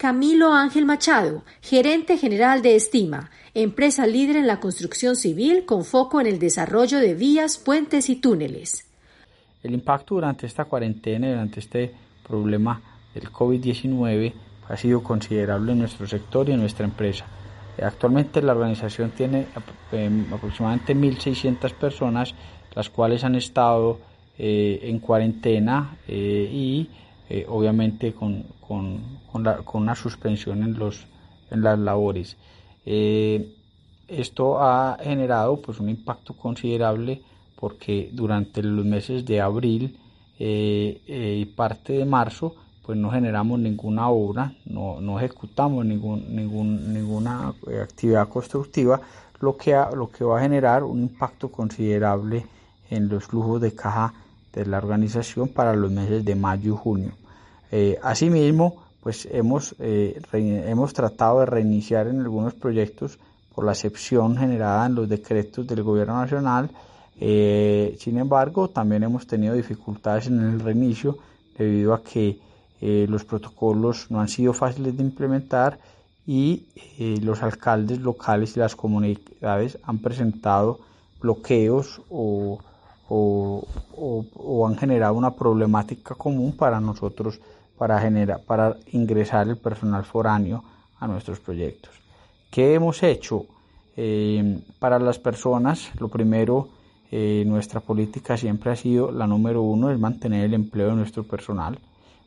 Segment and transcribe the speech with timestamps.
[0.00, 6.22] Camilo Ángel Machado, gerente general de Estima, empresa líder en la construcción civil con foco
[6.22, 8.90] en el desarrollo de vías, puentes y túneles.
[9.62, 11.94] El impacto durante esta cuarentena y durante este
[12.26, 12.80] problema
[13.12, 14.32] del COVID-19
[14.70, 17.26] ha sido considerable en nuestro sector y en nuestra empresa.
[17.82, 19.48] Actualmente la organización tiene
[19.92, 22.34] em, aproximadamente 1.600 personas,
[22.74, 24.00] las cuales han estado
[24.38, 26.88] eh, en cuarentena eh, y
[27.30, 28.44] eh, obviamente con,
[29.72, 31.06] una suspensión en, los,
[31.50, 32.36] en las labores.
[32.84, 37.22] esto ha generado pues, un impacto considerable
[37.56, 39.96] porque durante los meses de abril
[40.38, 42.54] y parte de marzo
[42.90, 49.00] pues no generamos ninguna obra, no, no ejecutamos ningún, ningún, ninguna actividad constructiva,
[49.40, 52.46] lo que, lo que va a generar un impacto considerable
[52.90, 54.12] en los flujos de caja
[54.52, 57.12] de la organización para los meses de mayo y junio.
[57.70, 63.18] Eh, asimismo, pues hemos, eh, hemos tratado de reiniciar en algunos proyectos
[63.54, 66.70] por la excepción generada en los decretos del gobierno nacional.
[67.20, 71.18] Eh, sin embargo, también hemos tenido dificultades en el reinicio
[71.56, 72.38] debido a que
[72.80, 75.78] los protocolos no han sido fáciles de implementar
[76.26, 76.64] y
[77.20, 80.80] los alcaldes locales y las comunidades han presentado
[81.20, 82.58] bloqueos o
[83.10, 87.40] o, han generado una problemática común para nosotros
[87.76, 90.62] para, generar, para ingresar el personal foráneo
[90.98, 91.92] a nuestros proyectos.
[92.50, 93.46] ¿Qué hemos hecho?
[93.96, 96.68] Eh, para las personas, lo primero,
[97.10, 101.24] eh, nuestra política siempre ha sido la número uno, es mantener el empleo de nuestro
[101.24, 101.78] personal.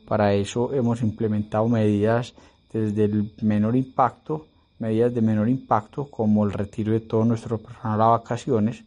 [0.06, 2.34] Para eso hemos implementado medidas
[2.72, 4.46] desde el menor impacto,
[4.78, 8.84] medidas de menor impacto como el retiro de todo nuestro personal a vacaciones,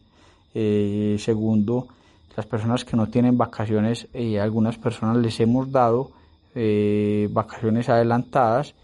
[0.54, 1.88] eh, segundo,
[2.38, 6.12] las personas que no tienen vacaciones, eh, algunas personas les hemos dado
[6.54, 8.76] eh, vacaciones adelantadas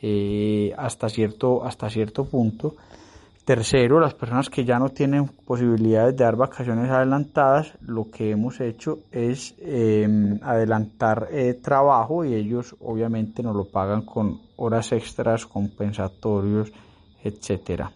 [0.00, 2.74] eh, hasta, cierto, hasta cierto punto.
[3.44, 8.58] Tercero, las personas que ya no tienen posibilidades de dar vacaciones adelantadas, lo que hemos
[8.62, 11.28] hecho es em, adelantar
[11.60, 16.72] trabajo y ellos obviamente nos lo pagan con horas extras, compensatorios,
[17.22, 17.92] etcétera.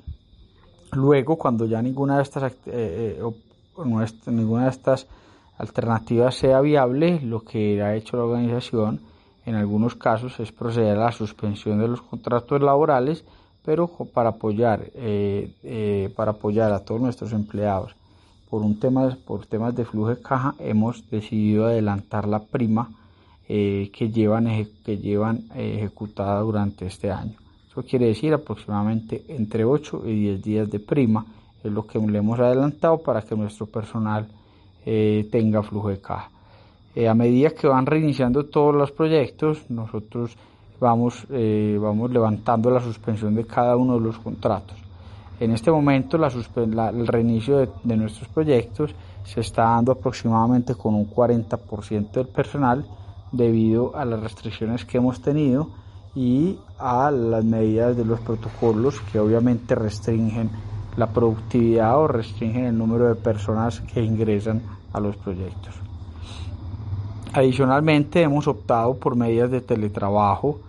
[0.92, 3.22] Luego, cuando ya ninguna de estas, eh, eh,
[4.26, 5.06] ninguna de estas
[5.58, 9.00] alternativas sea viable, lo que ha hecho la organización
[9.44, 13.24] en algunos casos es proceder a la suspensión de los contratos laborales,
[13.64, 17.94] pero para apoyar, eh, para apoyar a todos nuestros empleados.
[18.50, 22.90] Por, un tema, por temas de flujo de caja, hemos decidido adelantar la prima
[23.46, 24.46] que llevan,
[24.84, 27.36] que llevan ejecutada durante este año.
[27.82, 31.26] Quiere decir aproximadamente entre 8 y 10 días de prima,
[31.66, 34.26] es lo que le hemos adelantado para que nuestro personal
[34.84, 36.30] eh, tenga flujo de caja.
[36.94, 40.36] Eh, a medida que van reiniciando todos los proyectos, nosotros
[40.80, 44.76] vamos, eh, vamos levantando la suspensión de cada uno de los contratos.
[45.38, 46.30] En este momento la,
[46.88, 48.94] el reinicio de, de, nuestros proyectos
[49.24, 52.86] se está dando aproximadamente con un 40% del personal
[53.32, 55.68] debido a las restricciones que hemos tenido
[56.14, 60.48] y a las medidas de los protocolos que obviamente restringen
[60.96, 64.62] la productividad o restringen el número de personas que ingresan
[64.92, 65.74] a los proyectos.
[67.32, 70.60] Adicionalmente hemos optado por medidas de teletrabajo,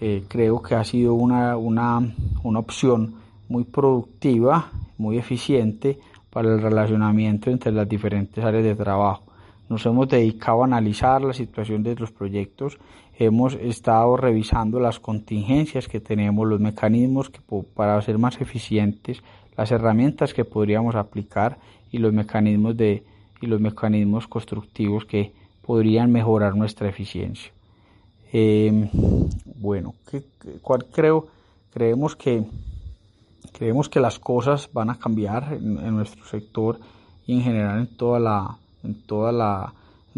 [0.00, 2.00] eh, creo que ha sido una, una,
[2.42, 3.14] una opción
[3.48, 5.98] muy productiva, muy eficiente
[6.30, 9.22] para el relacionamiento entre las diferentes áreas de trabajo.
[9.68, 12.78] Nos hemos dedicado a analizar la situación de los proyectos,
[13.18, 17.30] hemos estado revisando las contingencias que tenemos, los mecanismos
[17.74, 19.22] para ser más eficientes,
[19.56, 21.58] las herramientas que podríamos aplicar
[21.90, 23.02] y los mecanismos de
[23.40, 25.32] y los mecanismos constructivos que
[25.62, 27.52] podrían mejorar nuestra eficiencia.
[28.32, 28.88] Em,
[29.56, 29.94] bueno,
[30.62, 31.26] ¿cuál creo?
[31.72, 32.44] Creemos que
[33.52, 36.78] creemos que las cosas van a cambiar en nuestro sector
[37.26, 39.74] y en general en toda la en, toda la, en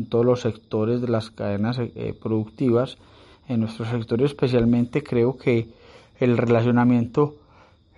[0.07, 2.99] todos los sectores de las cadenas eh, productivas.
[3.49, 5.69] En nuestro sector especialmente creo que
[6.21, 7.37] el relacionamiento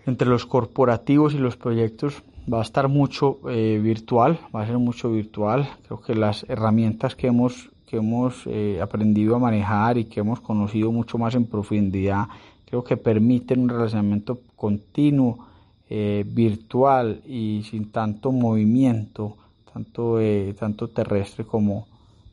[0.07, 4.79] entre los corporativos y los proyectos va a estar mucho eh, virtual, va a ser
[4.79, 5.69] mucho virtual.
[5.87, 10.41] Creo que las herramientas que hemos, que hemos eh, aprendido a manejar y que hemos
[10.41, 12.29] conocido mucho más en profundidad,
[12.65, 15.47] creo que permiten un relacionamiento continuo,
[15.93, 19.37] eh, virtual y sin tanto movimiento,
[19.73, 20.19] tanto,
[20.59, 21.87] tanto terrestre como,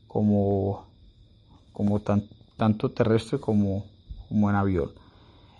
[0.07, 0.85] como,
[1.73, 2.01] como
[2.57, 3.85] tanto terrestre como,
[4.29, 4.91] como en avión.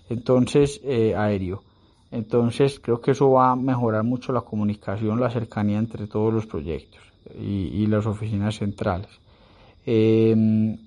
[0.09, 0.81] Entonces,
[1.15, 1.63] aéreo.
[2.11, 6.45] Entonces creo que eso va a mejorar mucho la comunicación, la cercanía entre todos los
[6.45, 7.01] proyectos
[7.37, 9.09] y, las oficinas centrales.
[9.85, 10.77] Em,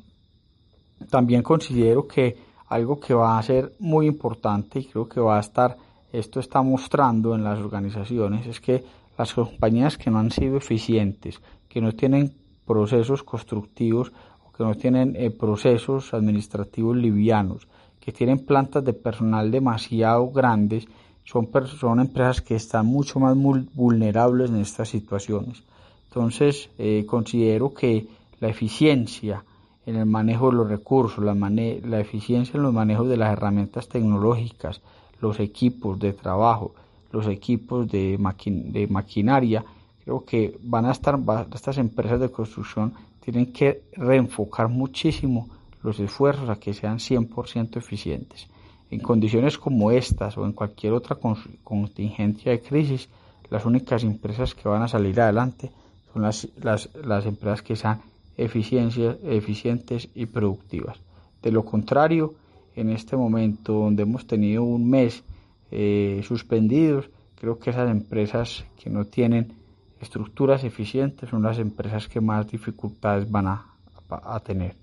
[1.10, 2.36] también considero que
[2.68, 5.76] algo que va a ser muy importante y creo que va a estar,
[6.12, 8.82] esto está mostrando en las organizaciones, es que
[9.20, 12.32] las compañías que no han sido eficientes, que no tienen
[12.66, 14.12] procesos constructivos
[14.46, 17.68] o que no tienen eh, procesos administrativos livianos,
[18.00, 20.86] que tienen plantas de personal demasiado grandes,
[21.24, 23.36] son, empresas que están mucho más
[23.74, 25.62] vulnerables en estas situaciones.
[26.08, 28.08] Entonces, eh, considero que
[28.40, 29.44] la eficiencia
[29.84, 33.88] en el manejo de los recursos, la, la eficiencia en los manejos de las herramientas
[33.88, 34.80] tecnológicas,
[35.20, 36.74] los equipos de trabajo,
[37.12, 39.64] los equipos de, de maquinaria,
[40.04, 41.18] creo que van a estar,
[41.54, 45.48] estas empresas de construcción tienen que reenfocar muchísimo
[45.82, 48.46] los esfuerzos a que sean 100% eficientes.
[48.90, 51.16] En condiciones como estas o en cualquier otra
[51.62, 53.08] contingencia de crisis,
[53.48, 55.70] las únicas empresas que van a salir adelante
[56.12, 58.00] son las, las, empresas que sean
[58.36, 60.98] eficientes y productivas.
[61.42, 62.34] De lo contrario,
[62.74, 65.22] en este momento donde hemos tenido un mes
[65.70, 69.54] eh, suspendidos, creo que esas empresas que no tienen
[70.00, 74.74] estructuras eficientes son las empresas que más dificultades van a tener.